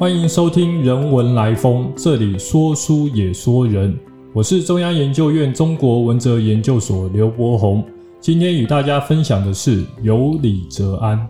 [0.00, 3.94] 欢迎收听《人文来风》，这里说书也说人。
[4.32, 7.84] 我是中央研究院中国文哲研究所刘伯宏。
[8.18, 11.28] 今天与大家分享的是有理则安。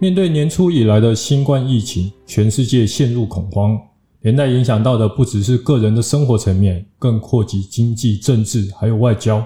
[0.00, 3.78] 面对年初以来的新冠疫情，全世界陷入恐慌，
[4.22, 9.40] 连带影响到的不只是个人的生活层面，更扩及经济、政治还有外交。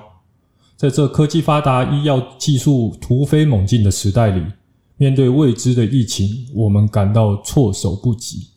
[0.74, 4.42] 在这科技发达、医药技术突飞猛进的时代里，
[4.96, 8.53] 面对未知的疫情，我们感到措手不及。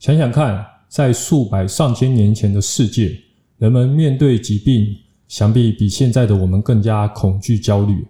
[0.00, 3.14] 想想看，在数百上千年前的世界，
[3.58, 4.96] 人们面对疾病，
[5.28, 8.06] 想必比现在的我们更加恐惧、焦虑。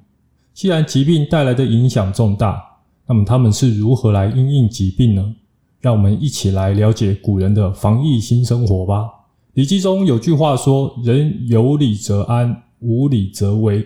[0.55, 2.63] 既然疾病带来的影响重大，
[3.09, 5.35] 那么他们是如何来应应疾病呢？
[5.81, 9.01] 让我们一起来了解古人的防疫新生活吧。
[9.55, 13.85] 《礼记》中有句话说：“人有礼则安，无礼则危。”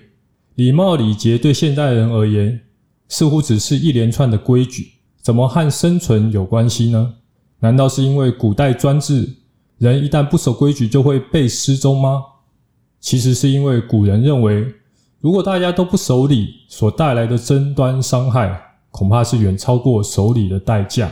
[0.57, 2.61] 礼貌礼节对现代人而言，
[3.09, 4.89] 似乎只是一连串的规矩，
[5.23, 7.15] 怎么和生存有关系呢？
[7.65, 9.27] 难道是因为古代专制，
[9.79, 12.23] 人一旦不守规矩就会被失踪吗？
[13.01, 14.67] 其实是因为古人认为，
[15.19, 21.11] 如果大家都不守礼，所带来的争端伤害，恐怕是远超过守礼的代价。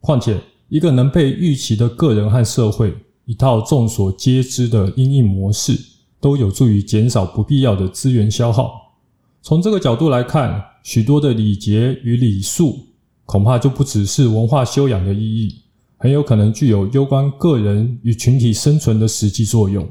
[0.00, 5.72] 况且，一个能被预期的个人和社会，一套众所皆知的应应模式，
[6.20, 8.98] 都有助于减少不必要的资源消耗。
[9.40, 12.80] 从这个角度来看，许多的礼节与礼数，
[13.24, 15.62] 恐怕就不只是文化修养的意义，
[15.96, 19.88] 很有可能具有攸关个人与群体生存的实际作用。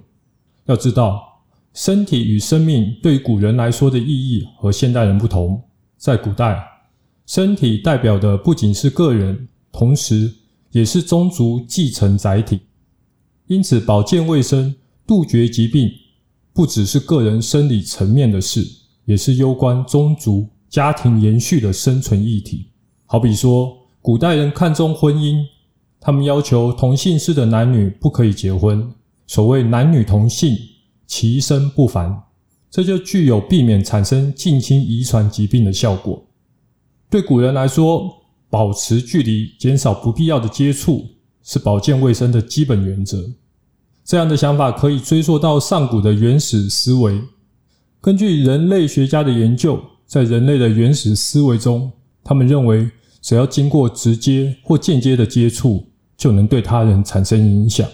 [0.65, 1.21] 要知道，
[1.73, 5.61] 身体与生命对古人来说的意义和现代人不同。
[5.97, 6.63] 在古代，
[7.25, 10.31] 身体代表的不仅是个人，同时
[10.71, 12.59] 也是宗族继承载体。
[13.47, 15.89] 因此，保健卫生、杜绝疾病，
[16.53, 18.65] 不只是个人生理层面的事。
[19.05, 22.67] 也是攸关宗族家庭延续的生存议题。
[23.13, 25.45] 好比说，古代人看重婚姻，
[25.99, 28.91] 他们要求同姓氏的男女不可以结婚。
[29.27, 30.57] 所谓男女同姓，
[31.05, 32.23] 其身不凡，
[32.71, 36.25] 这就具有避免产生近亲遗传疾病的效果。
[37.07, 38.11] 对古人来说，
[38.49, 41.05] 保持距离，减少不必要的接触，
[41.43, 43.29] 是保健卫生的基本原则。
[44.03, 47.21] 这样的想法可以追溯到上古的原始思维。
[48.01, 51.91] 根据人类学家的研究，在人类的原始思维中，
[52.23, 52.89] 他们认为
[53.23, 57.89] 只要经过直接或间接的接触，就能对他人产生影响。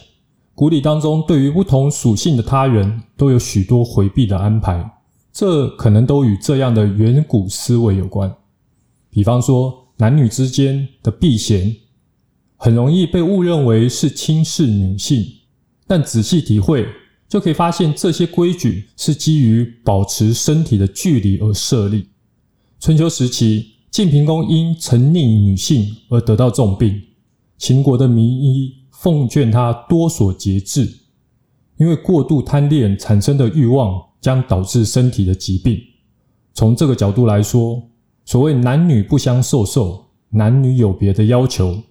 [0.56, 4.92] 古礼当中，对于不同属性的他人，都有许多回避的安排，
[5.32, 8.36] 这可能都与这样的远古思维有关。
[9.12, 11.76] 比方说，男女之间的避嫌，
[12.58, 15.24] 很容易被误认为是轻视女性，
[15.88, 16.86] 但仔细体会。
[17.30, 22.10] 就可以发现，这些规矩是基于保持身体的距离而设立。
[22.80, 27.02] 春秋时期，晋平公因沉溺女性而得到重病，
[27.58, 30.88] 秦国的名医奉劝他多所节制，
[31.78, 35.80] 因为过度贪恋产生的欲望将导致身体的疾病。
[36.54, 37.82] 从这个角度来说，
[38.26, 41.82] 所谓男女不相授受、男女有别的要求，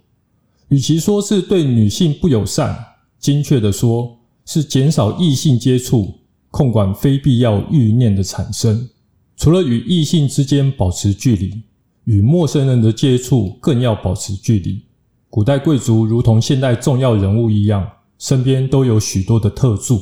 [0.68, 2.76] 与其说是对女性不友善，
[3.18, 4.16] 精确的说。
[4.50, 6.10] 是减少异性接触，
[6.50, 8.88] 控管非必要欲念的产生。
[9.36, 11.64] 除了与异性之间保持距离，
[12.08, 14.80] 与陌生人的接触更要保持距离。
[15.28, 17.86] 古代贵族如同现代重要人物一样，
[18.18, 20.00] 身边都有许多的特助，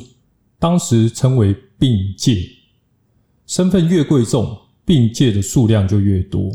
[0.57, 2.41] 当时称为并介。
[3.45, 6.49] 身份越贵重，并介的数量就越多。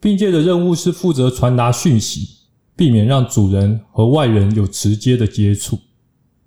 [0.00, 2.26] 并介的任务是负责传达讯息，
[2.74, 5.78] 避免让主人和外人有直接的接触。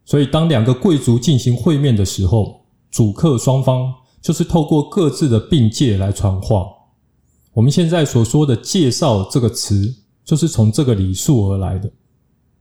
[0.06, 3.94] 所以，当两个贵族进行会面的时候，主客双方
[4.24, 6.66] 就是透过各自的并介来传话。
[7.54, 9.94] 我们现在所说的“介绍”这个词，
[10.26, 11.92] 就是从这个礼数而来的。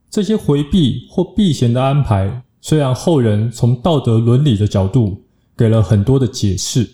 [0.09, 5.23] 这些回避或避嫌的安排，虽然后人从道德伦理的角度
[5.57, 6.87] 给了很多的解释，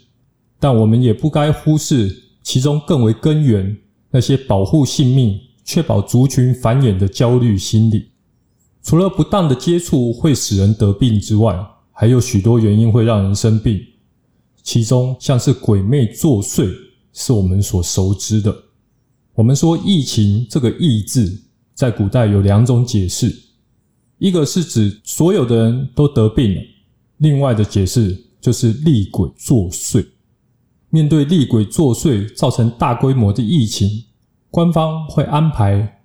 [0.62, 2.10] 但我们也不该忽视
[2.42, 3.78] 其中更为根源
[4.12, 8.12] 那些保护性命、确保族群繁衍的焦虑心理。
[8.82, 11.60] 除了不当的接触会使人得病之外，
[11.92, 13.78] 还有许多原因会让人生病。
[14.64, 16.74] 其中像是鬼魅作祟，
[17.14, 18.56] 是我们所熟知的。
[19.34, 23.36] 我们说疫情这个“疫”字，在古代有两种解释：
[24.18, 26.62] 一个是指所有的人都得病了；
[27.18, 30.06] 另外的解释就是厉鬼作祟。
[30.90, 34.06] 面对厉鬼作祟造成大规模的疫情，
[34.50, 35.96] 官方会安排。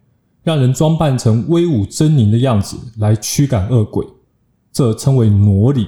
[0.44, 4.06] 让人装扮成威武狰狞的样子来驱赶恶鬼，
[4.70, 5.86] 这称为傩礼。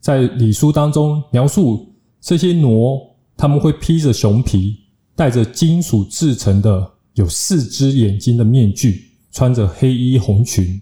[0.00, 3.00] 在礼书当中描述这些傩，
[3.40, 4.76] 他们会披着熊皮，
[5.16, 10.78] 戴着金属制成的有四只眼睛的面具，穿着黑衣红裙，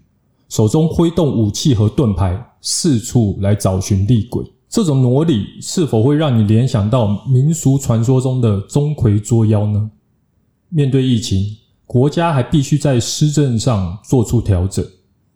[0.49, 4.43] 手中挥动武器和盾牌，四处来找寻厉鬼。
[4.67, 9.89] 这种挪礼是否会让你联想到民俗传说中的钟馗捉妖呢？
[10.67, 14.85] 面对疫情，国家还必须在施政上做出调整。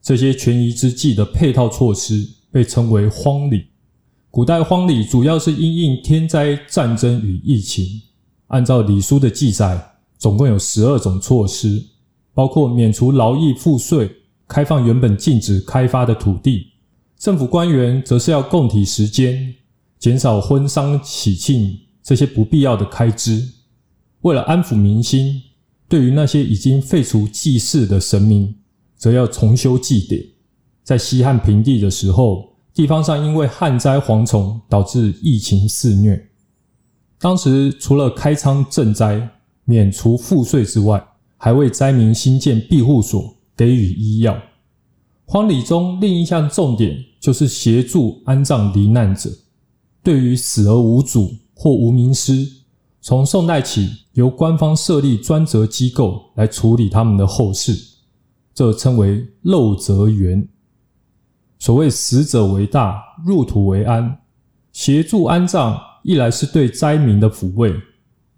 [0.01, 3.67] 这些权宜之计的配套措施被称为荒礼。
[4.33, 7.85] 古代荒礼主要是因应天灾、战争与疫情。
[8.47, 9.79] 按照礼书的记载，
[10.17, 11.79] 总共有十二种措施，
[12.33, 14.09] 包括免除劳役赋税、
[14.47, 16.65] 开放原本禁止开发的土地。
[17.15, 19.53] 政府官员则是要供体时间，
[19.99, 23.47] 减少婚丧喜庆这些不必要的开支。
[24.21, 25.43] 为了安抚民心，
[25.87, 28.55] 对于那些已经废除祭祀的神明，
[28.97, 30.25] 则要重修祭典。
[30.83, 36.29] 在西汉平地的时候，地方上因为旱灾蝗虫导致疫情肆虐，
[37.19, 39.29] 当时除了开仓赈灾、
[39.65, 41.05] 免除赋税之外，
[41.37, 44.35] 还为灾民兴建庇护所，给予医药。
[45.25, 49.29] 荒礼中另一项重点就是协助安葬罹难者。
[50.01, 52.45] 对于死而无主或无名尸，
[53.01, 57.77] 从宋代起由官方设立专责机构来处理他们的后事，
[58.53, 60.47] 这称为漏泽园。
[61.63, 64.17] 所谓死者为大，入土为安，
[64.73, 67.73] 协助安葬，一来是对灾民的抚慰，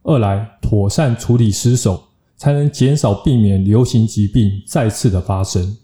[0.04, 2.04] 二来妥善处理尸首，
[2.38, 5.76] 才能减少避免流行疾病再次的发生。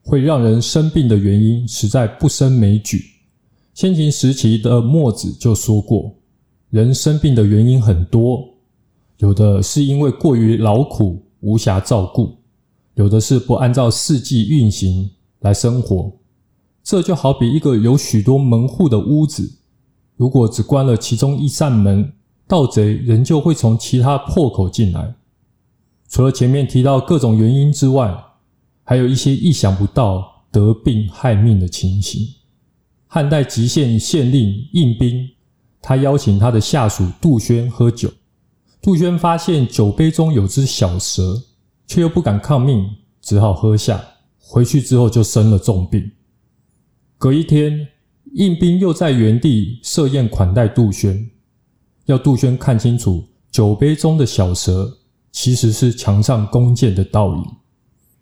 [0.00, 3.04] 会让人生病的原因实在不胜枚举。
[3.74, 6.14] 先秦时期的墨子就说过，
[6.70, 8.42] 人生病的原因很多，
[9.18, 12.38] 有的是因为过于劳苦无暇照顾，
[12.94, 16.10] 有的是不按照四季运行来生活。
[16.88, 19.58] 这就好比一个有许多门户的屋子，
[20.16, 22.14] 如果只关了其中一扇门，
[22.46, 25.14] 盗贼仍旧会从其他破口进来。
[26.08, 28.16] 除了前面提到各种原因之外，
[28.84, 32.26] 还有一些意想不到得病害命的情形。
[33.06, 35.28] 汉代极县县令应兵，
[35.82, 38.10] 他邀请他的下属杜宣喝酒。
[38.80, 41.42] 杜宣发现酒杯中有只小蛇，
[41.86, 42.88] 却又不敢抗命，
[43.20, 44.02] 只好喝下。
[44.38, 46.12] 回去之后就生了重病。
[47.18, 47.88] 隔一天，
[48.34, 51.28] 应兵又在原地设宴款待杜轩，
[52.06, 54.98] 要杜轩看清楚酒杯中的小蛇
[55.32, 57.44] 其实是墙上弓箭的倒影。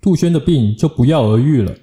[0.00, 1.76] 杜轩的病就不药而愈了。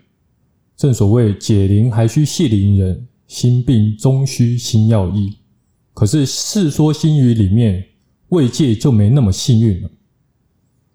[0.76, 5.38] 正所谓解铃还须系铃人，心病终须心药医。
[5.94, 7.90] 可是《世说新语》里面，
[8.30, 9.92] 魏介就没那么幸运了。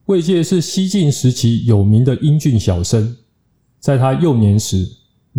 [0.06, 3.18] 魏介是西晋时期有名的英俊小生，
[3.78, 4.84] 在他幼年时，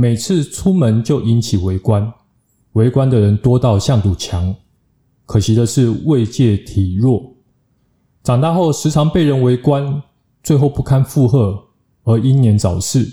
[0.01, 2.13] 每次出门就引起围观，
[2.71, 4.55] 围观的人多到像堵墙。
[5.25, 7.35] 可惜的是，魏介体弱，
[8.23, 10.01] 长大后时常被人围观，
[10.41, 11.65] 最后不堪负荷。
[12.05, 13.05] 而英年早逝，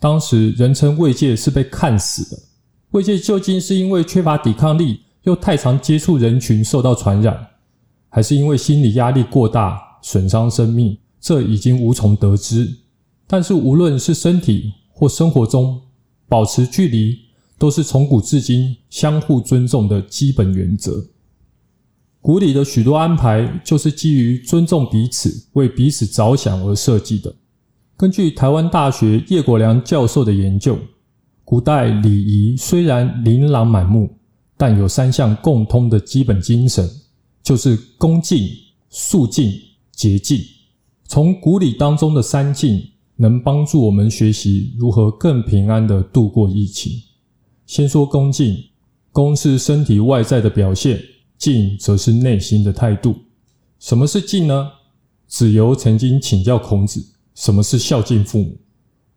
[0.00, 2.42] 当时人称魏界是被看死的。
[2.90, 7.50] 魏界究竟是因为缺乏抵抗力，又太常接触人群受到传染，
[8.08, 10.98] 还是因为心理压力过大损伤生命？
[11.20, 12.68] 这已经无从得知。
[13.28, 15.80] 但是无论是身体或生活中，
[16.28, 17.18] 保持距离
[17.58, 21.06] 都是从古至今相互尊重的基本原则。
[22.20, 27.32] 古礼的许多安排，就是基于尊重彼此、为彼此着想而设计的。
[27.96, 30.76] 根据台湾大学叶国良教授的研究，
[31.44, 34.10] 古代礼仪虽然琳琅满目，
[34.56, 36.90] 但有三项共通的基本精神，
[37.42, 38.48] 就是恭敬、
[38.90, 39.52] 肃敬、
[39.92, 40.40] 洁净。
[41.06, 42.84] 从古礼当中的三敬，
[43.16, 46.92] 能帮助我们学习如何更平安的度过疫情。
[47.66, 48.56] 先说恭敬，
[49.10, 51.02] 恭是身体外在的表现，
[51.36, 53.14] 敬则是内心的态度。
[53.80, 54.70] 什么是敬呢？
[55.26, 57.04] 子游曾经请教孔子。
[57.34, 58.56] 什么是孝敬父母？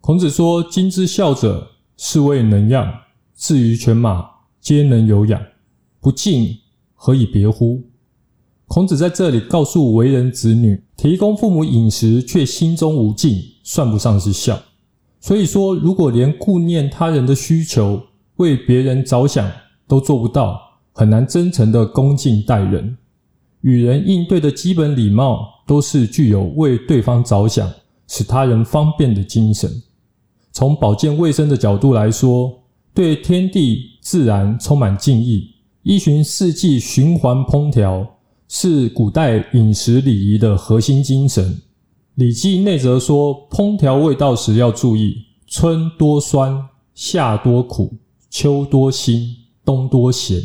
[0.01, 2.91] 孔子说：“今之孝者，是谓能养。
[3.35, 4.25] 至于犬马，
[4.59, 5.41] 皆能有养。
[6.01, 6.57] 不敬，
[6.95, 7.81] 何以别乎？”
[8.69, 14.59] 孔子在这里告诉为人子女，提供父母饮食却心中无敬，算不上是孝。
[15.19, 17.99] 所以说，如果连顾念他人的需求、
[18.35, 19.51] 为别人着想
[19.87, 20.61] 都做不到，
[20.93, 22.95] 很难真诚的恭敬待人。
[23.61, 27.67] 与人应对的基本礼貌，都是具有为对方着想。
[28.07, 29.69] 使他人方便的精神。
[30.51, 32.51] 从保健卫生的角度来说，
[32.93, 38.18] 对天地自然充满敬意，依循四季循环烹调，
[38.51, 41.53] 是古代饮食礼仪的核心精神。
[42.15, 46.59] 《礼记》内则说，烹调味道时要注意：春多酸，
[46.95, 47.93] 夏多苦，
[48.31, 50.41] 秋多辛，冬多咸。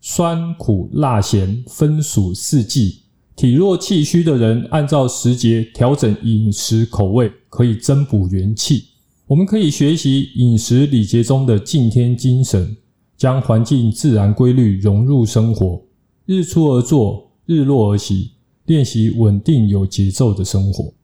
[0.00, 3.00] 酸苦辣咸分属四季，
[3.34, 8.84] 体弱气虚的人，按照时节调整饮食口味，可以增补元气。
[9.26, 12.76] 我们可以学习饮食礼节中的敬天精神，
[13.16, 15.82] 将环境自然规律融入生活，
[16.26, 18.30] 日出而作，日落而息，
[18.66, 20.94] 练习稳定有节奏的生活。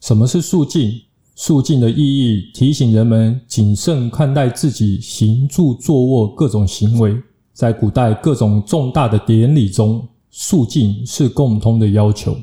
[0.00, 0.98] 什么是肃静？
[1.36, 7.14] 肃静的意义，提醒人们谨慎看待自己行住坐卧各种行为。
[7.52, 12.34] 在古代各种重大的典礼中，肃静是共通的要求。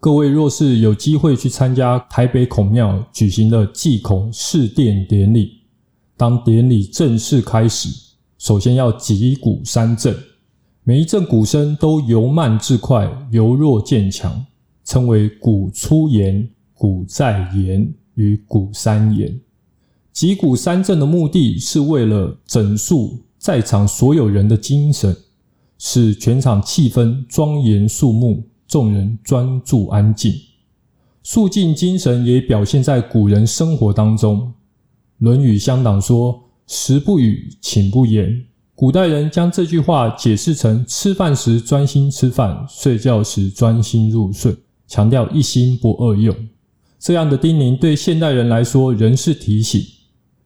[0.00, 5.58] 各位若是有机会去参加台北孔庙举行的祭孔试殿典礼，
[6.16, 7.90] 当典礼正式开始，
[8.38, 10.16] 首先要击鼓三震，
[10.86, 14.44] 每一阵鼓声都由慢至快，由弱渐强，
[14.84, 19.40] 称为鼓出言、鼓在言与鼓三言。
[20.12, 25.16] 击鼓三震的目的是为了整肃在场所有人的精神。
[25.76, 30.32] 使全场气氛庄严肃穆，众人专注安静。
[31.22, 34.40] 肃静精神也表现在古人生活当中。
[35.18, 38.44] 《论语乡党》说：“食不语，寝不言。”
[38.76, 44.52] 古代人将这句话解释成：吃饭时专心吃饭，睡觉时专心入睡，
[44.88, 46.34] 强调一心不二用。
[46.98, 49.80] 这样的叮咛对现代人来说仍是提醒：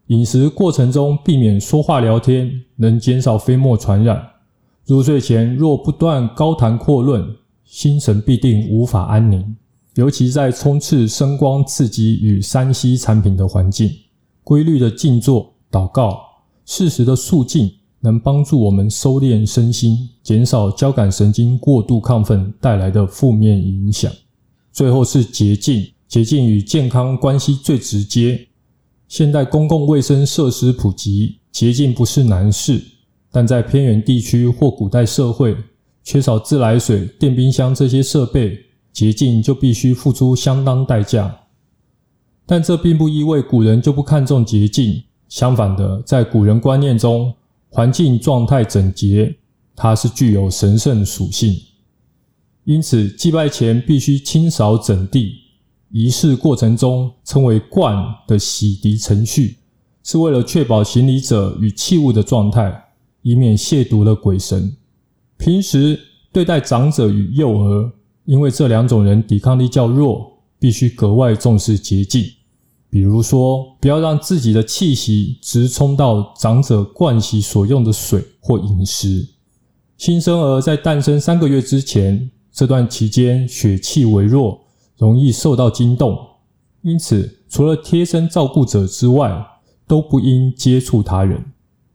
[0.08, 4.22] 饮食过程中避免说话聊天，能减少飞沫传染。
[4.84, 7.26] 入睡前若不断高谈阔论，
[7.64, 9.56] 心神必定无法安宁。
[9.94, 13.90] 尤其在充斥声光刺激与三 C 产品的环境，
[14.44, 16.20] 规律的静坐、祷告、
[16.66, 17.70] 适时的肃静，
[18.00, 24.12] 能帮助我们收敛身心，减少交感神经过度亢奋带来的负面影响。
[24.72, 28.46] 最后是洁净，洁净与健康关系最直接。
[29.08, 32.80] 现代公共卫生设施普及，洁净不是难事。
[33.30, 35.56] 但在偏远地区或古代社会，
[36.02, 38.58] 缺少自来水、电冰箱这些设备，
[38.92, 41.40] 洁净就必须付出相当代价。
[42.46, 47.34] 但这并不意味古人就不看重洁净，相反的，在古人观念中，
[47.70, 49.36] 环境状态整洁，
[49.76, 51.56] 它是具有神圣属性。
[52.64, 55.34] 因此，祭拜前必须清扫整地。
[55.90, 57.96] 仪式过程中称为“冠”
[58.28, 59.56] 的洗涤程序，
[60.04, 62.84] 是为了确保行礼者与器物的状态。
[63.22, 64.74] 以免亵渎了鬼神。
[65.36, 65.98] 平时
[66.32, 67.92] 对待长者与幼儿，
[68.24, 72.24] 因为这两种人抵抗力较弱，必须格外重视洁净。
[72.90, 79.28] 比如说，不要让自己的气息直冲到长者灌洗所用的水或饮食。
[79.96, 84.60] 新生儿在诞生三个月之前，这段期间血气微弱，
[84.96, 86.16] 容易受到惊动，
[86.82, 89.46] 因此除了贴身照顾者之外，
[89.86, 91.44] 都不应接触他人。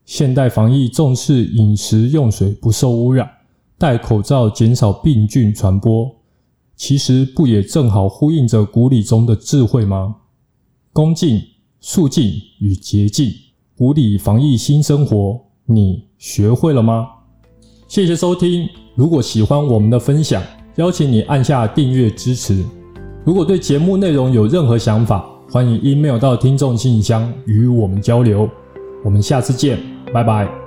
[0.04, 3.28] 现代防疫重视饮食用水不受污染，
[3.78, 6.14] 戴口罩减少病菌传播，
[6.76, 10.16] 其实不也正好呼应着古礼中的智慧吗？
[10.94, 11.42] 恭敬、
[11.80, 13.28] 肃静与洁净，
[13.78, 17.08] 五里防疫新生活，你学会了吗？
[17.88, 18.68] 谢谢收听。
[18.94, 20.40] 如果喜欢我们的分享，
[20.76, 22.64] 邀请你按下订阅支持。
[23.24, 28.48] 如果对节目内容有任何想法，欢迎 email 到听众信箱与我们交流。
[29.04, 29.76] 我们下次见。
[30.12, 30.63] 拜拜。